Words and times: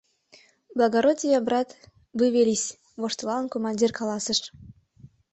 —Благородия, 0.77 1.39
брат, 1.47 1.69
вывелись!— 2.19 2.77
воштылалын, 3.01 3.47
командир 3.53 3.91
каласыш. 3.99 4.39